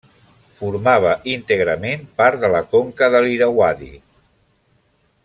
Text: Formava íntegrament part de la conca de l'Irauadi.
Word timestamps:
Formava 0.61 1.11
íntegrament 1.33 2.07
part 2.21 2.41
de 2.45 2.51
la 2.57 2.63
conca 2.73 3.11
de 3.17 3.21
l'Irauadi. 3.27 3.93